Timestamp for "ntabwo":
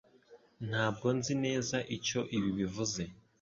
0.69-1.07